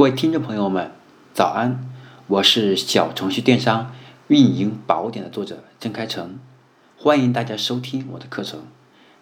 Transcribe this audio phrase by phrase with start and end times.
[0.00, 0.92] 各位听众朋友们，
[1.34, 1.78] 早安！
[2.26, 3.94] 我是小程序电商
[4.28, 6.38] 运营宝典的作者郑开成，
[6.96, 8.62] 欢迎大家收听我的课程。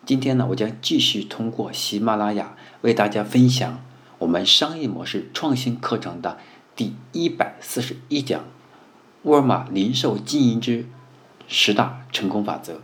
[0.06, 3.82] 今天呢，我将继续通过喜马拉雅为大家分享
[4.18, 6.38] 我们商业模式创新课程的
[6.76, 8.44] 第一百四十一讲：
[9.22, 10.86] 沃尔玛零售经营之
[11.48, 12.80] 十大成功法则。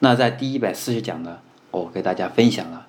[0.00, 1.38] 那在第一百四十讲呢，
[1.70, 2.88] 我给大家分享了。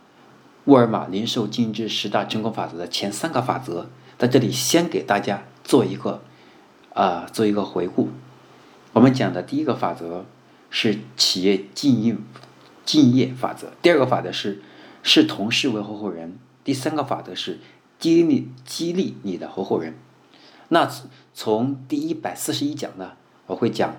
[0.66, 3.88] 沃尔玛零售经营之十大成功法则的前三个法则，
[4.18, 6.22] 在这里先给大家做一个
[6.94, 8.10] 啊做一个回顾。
[8.94, 10.26] 我们讲的第一个法则
[10.70, 12.24] 是企业经营
[12.86, 14.62] 敬业法则，第二个法则是
[15.02, 17.60] 视同事为合伙人，第三个法则是
[18.00, 19.98] 激励激励你的合伙人。
[20.70, 20.90] 那
[21.34, 23.14] 从第一百四十一讲呢，
[23.48, 23.96] 我会讲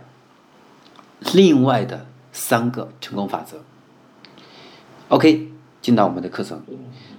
[1.35, 3.63] 另外的三个成功法则。
[5.09, 5.51] OK。
[5.85, 6.63] 进到我们的课程，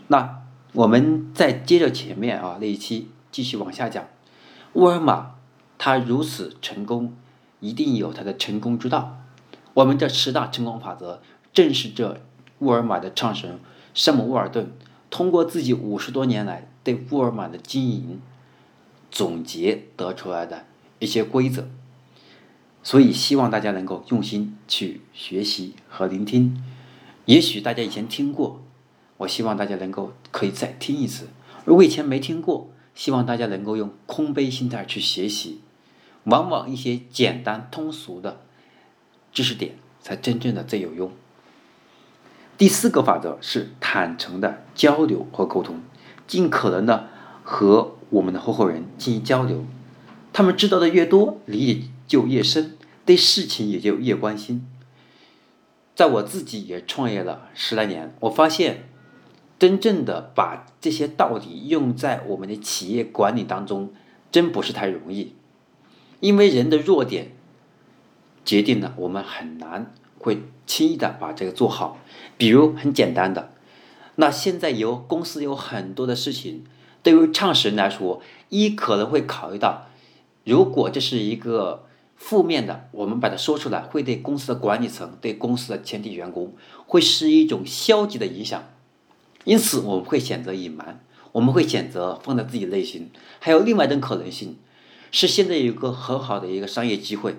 [0.08, 0.42] 那
[0.74, 4.04] 我们再接着前面啊那一期继续往下讲。
[4.74, 5.36] 沃尔玛
[5.78, 7.14] 它如此成功，
[7.60, 9.20] 一定有它的成功之道。
[9.76, 11.22] 我们这十大成功法则，
[11.54, 12.20] 正是这
[12.58, 13.60] 沃尔玛的创始人
[13.94, 14.72] 山姆·沃尔顿
[15.12, 18.20] 通过自己五十多年来对沃尔玛的经营
[19.12, 20.66] 总结得出来的
[20.98, 21.68] 一些规则。
[22.82, 26.64] 所以希望大家能够用心去学习和聆听。
[27.26, 28.64] 也许大家以前听过，
[29.18, 31.28] 我希望大家能够可以再听一次。
[31.66, 35.62] 如果以前没听过，希望大家能够用空杯心态去学习。
[36.26, 38.42] 往往一些简单通俗的
[39.32, 41.12] 知识点才真正的最有用。
[42.58, 45.82] 第四个法则是坦诚的交流和沟通，
[46.26, 47.10] 尽可能的
[47.44, 49.66] 和我们的合伙人进行交流。
[50.34, 54.66] 他们知道的越多，理解就越深，对事情也就越关心。
[55.96, 58.90] 在我自己也创业了十来年，我发现，
[59.58, 63.94] 真正的把这些道理用在我们的企业管理当中，
[64.30, 65.34] 真不是太容易。
[66.20, 67.32] 因为人的弱点，
[68.44, 71.98] 决定了我们很难会轻易的把这个做好。
[72.38, 73.52] 比如很简单的，
[74.16, 76.66] 那现在有公司有很多的事情，
[77.02, 79.88] 对于创始人来说，一可能会考虑到，
[80.44, 81.85] 如果这是一个。
[82.16, 86.54] 负面的，我们把它说出来，会对公司的管理层、对公司的全体员工，
[86.88, 88.64] 会是一种消极的影响。
[89.44, 91.04] 因此，我们会选择隐瞒，
[91.34, 93.12] 我们会选择放在自己内心。
[93.40, 94.58] 还有另外一种可能性，
[95.12, 97.36] 是现在有一个很好的一个商业机会，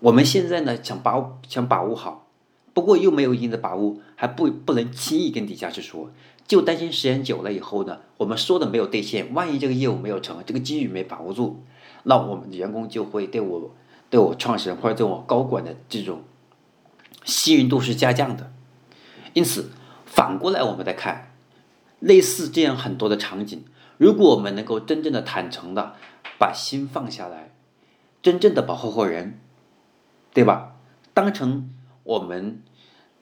[0.00, 2.26] 我们现在呢想把想把握好，
[2.74, 6.10] 不过又没有一定的把握，还不不能轻易跟底下去说，
[6.46, 11.62] 就担心时间久了以后呢，我们说的没有兑现，万一这个业务没有成，这个机遇没把握住，
[12.02, 13.74] 那我们的员工就会对我。
[14.16, 16.22] 对我创始人或者对我高管的这种
[17.22, 18.50] 信任度是下降的，
[19.34, 19.70] 因此
[20.06, 21.32] 反过来我们再看，
[22.00, 23.62] 类似这样很多的场景，
[23.98, 25.96] 如果我们能够真正的坦诚的
[26.38, 27.52] 把心放下来，
[28.22, 29.38] 真正的把合伙人，
[30.32, 30.76] 对吧？
[31.12, 31.68] 当成
[32.02, 32.62] 我们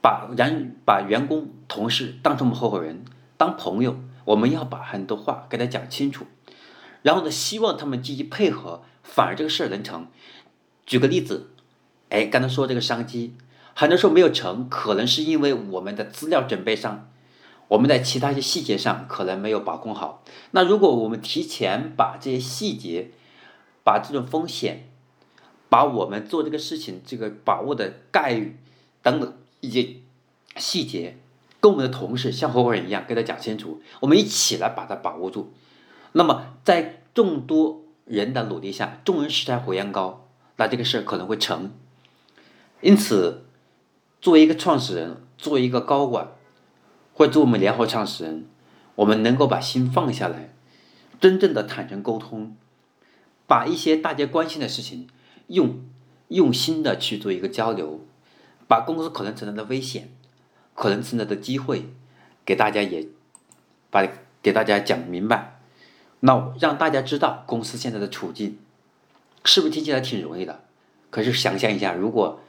[0.01, 3.05] 把人把员工同事当成我们合伙人
[3.37, 6.25] 当朋友，我们要把很多话给他讲清楚，
[7.03, 10.07] 然后呢，希望他们积极配合，反而这个事儿能成。
[10.87, 11.51] 举个例子，
[12.11, 13.35] 哎，刚才说这个商机，
[13.75, 17.09] 很多时候没有成，可能是因为我们的资料准备上，
[17.69, 20.23] 我们在其他一些细节上可能没有把控好。
[20.51, 23.11] 那如果我们提前把这些细节，
[23.83, 24.89] 把这种风险，
[25.69, 28.59] 把我们做这个事情这个把握的概率
[29.03, 29.97] 等等一些
[30.57, 31.17] 细节，
[31.61, 35.53] 跟我们的同事像合伙人一样跟他讲清楚，我们一起来把它把握住。
[36.13, 40.24] 那么在众多人的努力下，众人拾柴火焰高。
[40.57, 41.73] 那这个事儿可能会成，
[42.81, 43.45] 因此，
[44.21, 46.29] 作为一个创始人，作为一个高管，
[47.13, 48.47] 或者做我们联合创始人，
[48.95, 50.55] 我们能够把心放下来，
[51.21, 52.57] 真正的坦诚沟通，
[53.49, 55.09] 把一些大家关心的事情，
[55.49, 55.81] 用
[56.29, 58.01] 用心的去做一个交流，
[58.69, 60.13] 把公司可能存在的危险，
[60.75, 61.89] 可能存在的机会，
[62.45, 63.09] 给大家也
[63.91, 64.07] 把
[64.41, 65.59] 给大家讲明白，
[66.21, 68.59] 那让大家知道公司现在的处境。
[69.45, 70.65] 是不是听起来挺容易的？
[71.11, 72.41] 可是想象一下，如果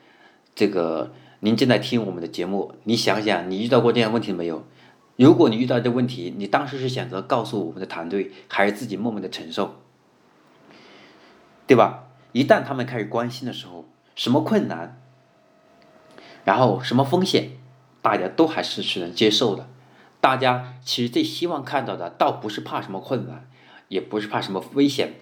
[0.56, 4.64] 这个您正在听我们的节目，你想想，你遇到过这样问题没有？
[5.18, 9.76] 如果你遇到这问题，你当时是选择告诉我们的团队，还是自己默默的承受？
[11.68, 12.06] 对吧？
[12.32, 15.02] 一旦他们开始关心的时候，什么困难，
[16.44, 17.52] 然后什么风险，
[18.02, 19.68] 大家都还是是能接受的。
[20.20, 23.48] 大家其实最希望看到的，倒不是怕什么困难，
[23.88, 25.14] 也不是怕什么危险。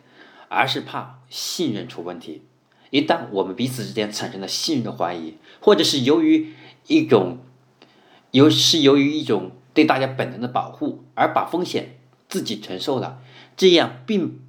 [0.53, 2.43] 而是怕信任出问题。
[2.91, 6.53] 一旦我们彼此之间产生了信任的怀疑，或者是由于
[6.87, 7.39] 一种
[8.31, 11.97] 由是由于一种对大家本能的保护，而把风险
[12.29, 13.19] 自己承受了，
[13.57, 14.39] 这样并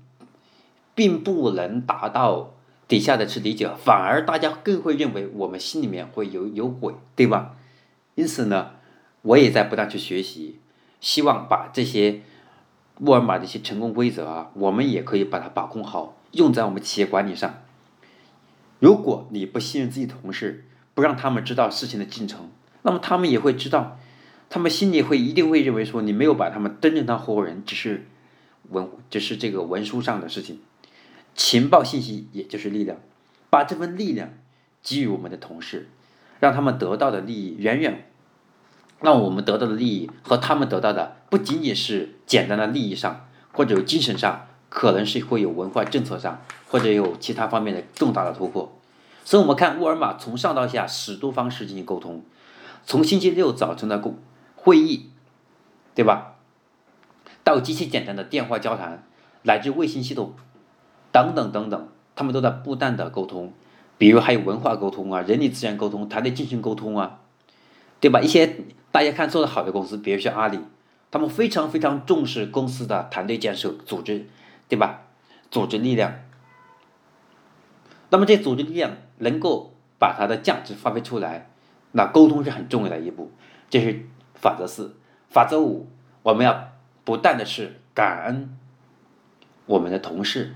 [0.95, 2.55] 并不能达到
[2.87, 7.57] 底下的去理解，反而大家更会认为我们心里面会有有鬼，对吧？
[8.15, 8.73] 因此呢，
[9.23, 10.61] 我也在不断去学习，
[11.01, 12.21] 希望把这些
[13.01, 17.63] 沃尔玛的一些成功规则啊，我们也可以把它把控好，用在我们企业管理上。
[18.79, 20.65] 如果你不信任自己同事，
[20.95, 22.51] 不让他们知道事情的进程，
[22.83, 23.99] 那么他们也会知道，
[24.49, 28.07] 他们心里会一定会认为说你没有把他们真正当合伙人，只是
[28.71, 30.61] 文只是这个文书上的事情。
[31.35, 32.99] 情报信息也就是力量，
[33.51, 34.31] 把这份力量
[34.83, 35.89] 给予我们的同事，
[36.39, 38.07] 让他们得到的利益远远，
[39.01, 48.73] 让我们得到的利益和他们得到的不仅仅是简单的利益上，或者有精神上，可能是会有文化政策上，或者有其他方面的重大的突破。
[49.25, 52.23] 所以，我们看沃尔玛从上到下十多方式进行沟通，
[52.87, 54.13] 从星期六早晨的会
[54.55, 55.11] 会议，
[55.93, 56.37] 对吧？
[57.43, 59.03] 到极其简单的电话交谈，
[59.43, 60.35] 乃至卫星系统。
[61.11, 63.53] 等等等等，他们都在不断的沟通，
[63.99, 67.19] 比如还有文化沟通啊，人力资源沟通，团队进行沟通啊，
[67.99, 68.21] 对吧？
[68.21, 68.57] 一些
[68.93, 70.61] 大家看做的好的公司，比如像阿里，
[71.15, 74.27] 他们非常非常重视公司的团队建设、组织，
[74.69, 75.03] 对吧？
[75.49, 76.13] 组织力量。
[78.11, 81.49] 那么这组织力量能够把它的价值发挥出来，
[81.93, 83.31] 那沟通是很重要的一步。
[83.71, 84.97] 这是法则四，
[85.31, 85.89] 法则五，
[86.25, 86.73] 我们要
[87.05, 88.59] 不断的是感恩
[89.67, 90.55] 我们的同事。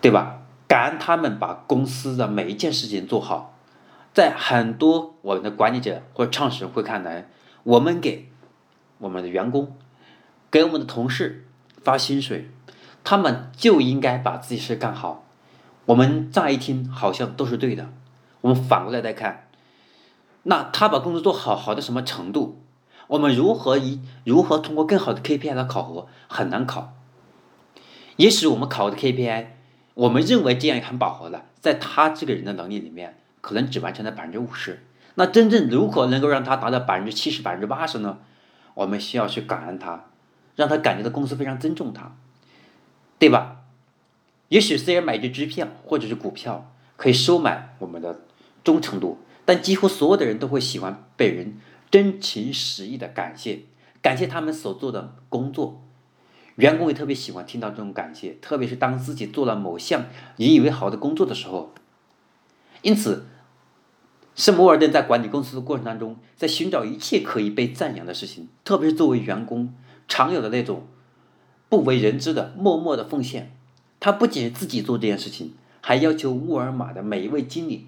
[0.00, 0.42] 对吧？
[0.68, 3.58] 感恩他们把公司的每一件事情做好，
[4.14, 7.28] 在很多我们的管理者或者创始人会看来，
[7.64, 8.30] 我们给
[8.98, 9.76] 我们的员工、
[10.50, 11.46] 给我们的同事
[11.82, 12.50] 发薪水，
[13.04, 15.24] 他们就应该把自己事干好。
[15.86, 17.88] 我们乍一听好像都是对的，
[18.40, 19.48] 我们反过来再看，
[20.44, 22.60] 那他把工作做好，好到什么程度？
[23.08, 26.06] 我们如何以如何通过更好的 KPI 来考核？
[26.28, 26.94] 很难考。
[28.16, 29.46] 也许我们考的 KPI。
[29.94, 34.84] 我们认为这样很饱和了，在他这个人的能力里面，可能只完成了百分之五十。
[35.14, 38.18] 那真正如何能够让他达到百分之七十、百分之八十呢？
[38.76, 40.04] 我们需要去感恩他，
[40.54, 42.14] 让他感觉到公司非常尊重他，
[43.18, 43.62] 对吧？
[44.48, 48.20] 也许虽然买只支票或者是股票可以收买我们的
[48.62, 51.58] 忠诚度，但几乎所有的人都会喜欢被人
[51.90, 53.62] 真情实意的感谢，
[54.02, 55.82] 感谢他们所做的工作。
[56.56, 60.06] 员工也特别喜欢听到这种感谢，特别是当自己做了某项
[60.36, 61.74] 引以为豪的工作的时候。
[62.82, 63.26] 因此，
[64.36, 69.74] 圣摩尔顿在管理公司的过程当中，在寻找一切可以被赞扬的事情，特别是作为员工
[70.06, 70.86] 常有的那种
[71.68, 73.52] 不为人知的默默的奉献。
[73.98, 77.86] 他不仅自己做这件事情，还要求沃尔玛的每一位经理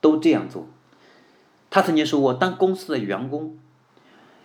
[0.00, 0.68] 都这样做。
[1.70, 3.56] 他曾经说过，当公司的员工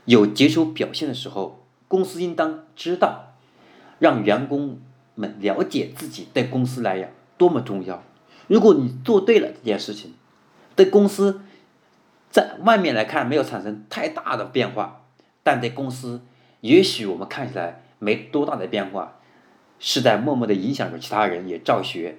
[0.06, 3.34] 有杰出表现的时候，公司应当知道。
[3.98, 4.82] 让员工
[5.16, 8.04] 们了解自己对公司来讲多么重要。
[8.48, 10.14] 如果你做对了这件事情，
[10.76, 11.42] 对公司
[12.30, 15.04] 在外面来看没有产生太大的变化，
[15.44, 16.22] 但对公司
[16.62, 19.20] 也许我们看起来没多大的变化，
[19.80, 22.18] 是在默默的影响着其他人也照学。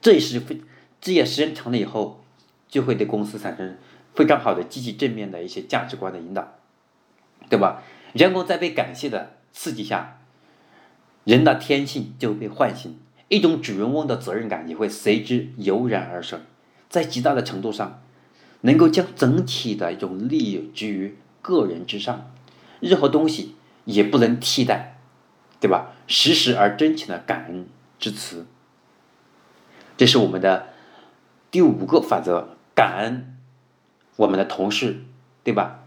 [0.00, 0.62] 这也是非
[1.00, 2.24] 这也时间长了以后，
[2.68, 3.76] 就会对公司产生
[4.14, 6.56] 非常好的积极正面的一些价值观的引导，
[7.50, 7.82] 对吧？
[8.12, 10.18] 员工在被感谢的刺激下。
[11.24, 16.40] 人的天性就被唤醒，一种主人翁的责任感也会随之油然而生，
[16.88, 18.02] 在极大的程度上，
[18.62, 22.30] 能够将整体的一种利益置于个人之上，
[22.80, 24.98] 任何东西也不能替代，
[25.60, 25.92] 对吧？
[26.06, 28.46] 实时而真情的感恩之词，
[29.96, 30.68] 这是我们的
[31.50, 33.36] 第五个法则：感恩
[34.16, 35.02] 我们的同事，
[35.42, 35.80] 对吧？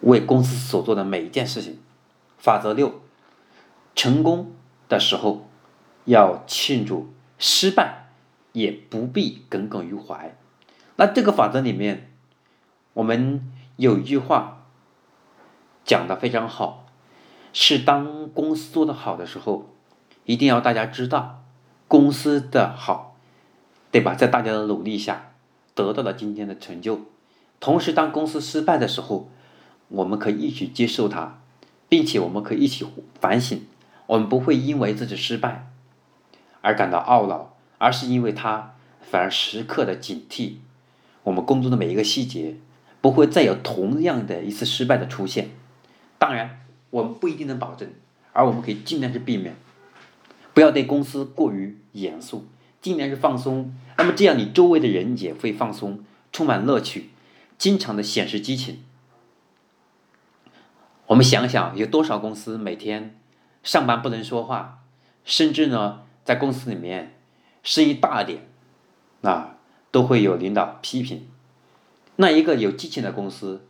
[0.00, 1.78] 为公司所做的每一件事情。
[2.38, 3.00] 法则六。
[3.94, 4.52] 成功
[4.90, 5.48] 的时候
[6.04, 8.05] 要庆祝，失败
[8.56, 10.34] 也不必耿耿于怀。
[10.96, 12.10] 那这个法则里面，
[12.94, 14.64] 我们有一句话
[15.84, 16.86] 讲的非常好，
[17.52, 19.66] 是当公司做的好的时候，
[20.24, 21.44] 一定要大家知道
[21.86, 23.18] 公司的好，
[23.90, 24.14] 对吧？
[24.14, 25.32] 在大家的努力下
[25.74, 27.02] 得到了今天的成就。
[27.60, 29.28] 同时，当公司失败的时候，
[29.88, 31.40] 我们可以一起接受它，
[31.90, 32.86] 并且我们可以一起
[33.20, 33.66] 反省。
[34.06, 35.70] 我们不会因为自己失败
[36.62, 40.54] 而感到懊恼，而是因为他反而时刻的警惕
[41.24, 42.56] 我们工作的每一个细节，
[43.00, 45.50] 不会再有同样的一次失败的出现。
[46.18, 47.90] 当然，我们不一定能保证，
[48.32, 49.54] 而我们可以尽量去避免，
[50.54, 52.46] 不要对公司过于严肃，
[52.80, 53.74] 尽量是放松。
[53.98, 57.10] 那么这样，你周围的人也会放松，充满乐趣，
[57.58, 58.82] 经常的显示激情。
[61.06, 63.18] 我们想想，有多少公司每天
[63.62, 64.82] 上班不能说话，
[65.24, 67.15] 甚至呢，在公司里面
[67.66, 68.46] 声音大点，
[69.22, 69.56] 啊，
[69.90, 71.26] 都会有领导批评。
[72.14, 73.66] 那一个有激情的公司，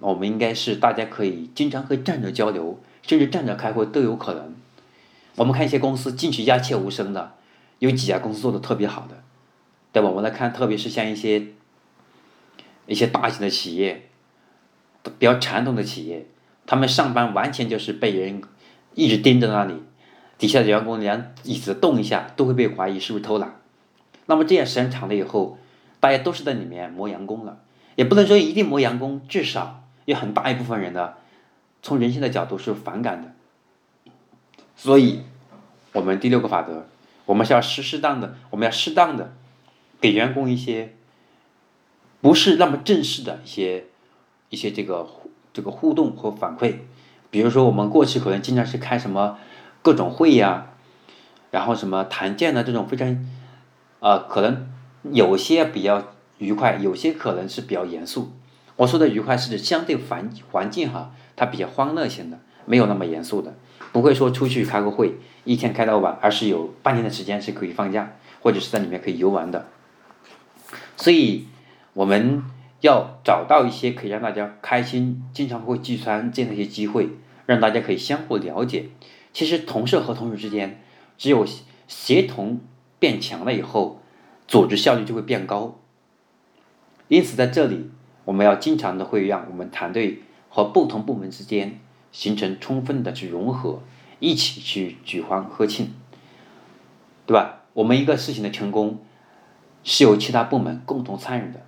[0.00, 4.54] 我们应该是大家可以经常可以站着交流，甚至站着开会都有可能。
[5.36, 7.34] 我们看一些公司进去鸦雀无声的，
[7.80, 9.22] 有几家公司做的特别好的，
[9.92, 10.08] 对吧？
[10.08, 11.48] 我们来看，特别是像一些
[12.86, 14.08] 一些大型的企业，
[15.18, 16.26] 比较传统的企业。
[16.64, 18.40] 他们上班完全就是被人
[18.94, 19.74] 一直盯着那里，
[20.42, 23.60] 底下的员工连椅子动一下都会被怀疑是不是偷懒。
[24.26, 25.56] 那么这样时间长了以后，
[26.00, 27.60] 大家都是在里面磨洋工了，
[27.94, 31.12] 也不能说一定磨洋工，至少有很大一部分人呢，
[31.80, 33.32] 从人性的角度是反感的。
[34.74, 35.20] 所以，
[35.92, 36.88] 我们第六个法则，
[37.26, 39.32] 我们是要适适当的，我们要适当的
[40.00, 40.96] 给员工一些
[42.20, 43.84] 不是那么正式的一些
[44.50, 45.08] 一些这个。
[45.54, 46.76] 这个互动和反馈，
[47.30, 49.38] 比如说我们过去可能经常是开什么
[49.82, 50.68] 各种会呀，
[51.50, 53.26] 然后什么团建的这种非常，
[54.00, 54.66] 呃，可能
[55.10, 56.02] 有些比较
[56.38, 58.32] 愉快，有些可能是比较严肃。
[58.76, 63.54] 我说的愉快是指相对环环境哈，它比较欢乐型的，没有那么严肃的，
[63.92, 69.66] 不会说出去开个会一天开到晚，而是有半天的时间是可以放假，或者是在里面可以游玩的。
[70.96, 71.48] 所以，
[71.92, 72.42] 我们。
[72.82, 77.10] 要找到一些可以让大家开心、经常会聚餐这样的一些机会，
[77.46, 78.86] 让大家可以相互了解。
[79.32, 80.82] 其实同事和同事之间，
[81.16, 81.46] 只有
[81.88, 82.60] 协同
[82.98, 84.00] 变强了以后，
[84.46, 85.78] 组织效率就会变高。
[87.08, 87.90] 因此，在这里
[88.24, 93.82] 我们要经常的会让我们团队和不同部门之间形成充分的去融合，
[94.20, 95.92] 一起去举欢贺庆，
[97.26, 97.60] 对吧？
[97.72, 98.98] 我们一个事情的成功
[99.82, 101.60] 是由其他部门共同参与的。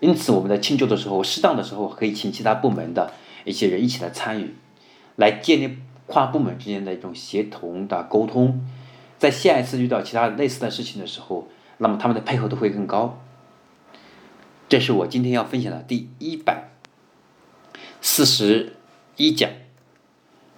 [0.00, 3.12] 因此，我们在庆祝的时候，适当的时候可以请其他部门的
[3.44, 4.54] 一些人一起来参与，
[5.16, 8.64] 来建立跨部门之间的一种协同的沟通。
[9.18, 13.20] 在下一次遇到其他类似的事情的时候，那么他们的配合度会更高。
[14.68, 16.70] 这是我今天要分享的第一百
[18.00, 18.76] 四十
[19.16, 19.48] 一讲《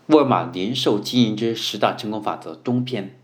[0.06, 3.18] 沃尔玛零售经营之十大成功法则》中篇。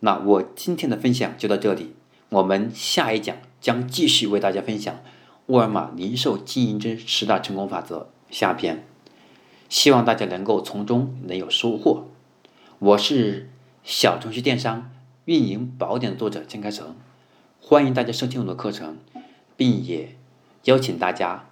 [0.00, 1.94] 那我今天的分享就到这里，
[2.28, 4.96] 我们下一讲将继续为大家分享。
[5.46, 8.86] 沃尔玛零售经营之十大成功法则下篇，
[9.68, 12.06] 希望大家能够从中能有收获。
[12.78, 13.50] 我是
[13.84, 14.90] 小程序电商
[15.26, 16.96] 运营宝典的作者江开成，
[17.60, 18.96] 欢迎大家收听我的课程，
[19.56, 20.16] 并也
[20.64, 21.50] 邀请大家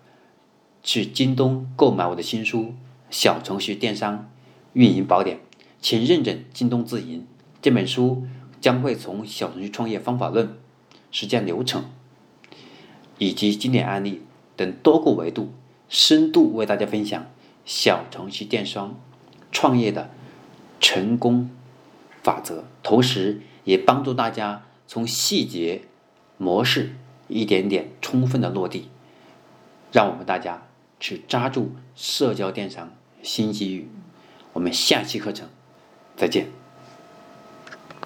[0.82, 2.60] 去京东购买我的新书
[3.10, 4.30] 《小程序电商
[4.72, 5.36] 运营宝典》，
[5.80, 7.26] 请认准京东自营
[7.60, 8.26] 这本书，
[8.60, 10.56] 将会从小程序创业方法论、
[11.10, 11.84] 实践流程。
[13.18, 14.20] 以及经典案例
[14.56, 15.50] 等多个维度，
[15.88, 17.24] 深度为大家分享
[17.66, 18.98] 小程序电商
[19.52, 20.08] 创业的
[20.80, 21.50] 成功
[22.22, 25.82] 法则，同时也帮助大家从细节
[26.38, 26.92] 模式
[27.28, 28.88] 一点点充分的落地，
[29.92, 30.62] 让我们大家
[31.00, 33.88] 去抓住社交电商新机遇。
[34.52, 35.48] 我们下期课程
[36.16, 36.65] 再见。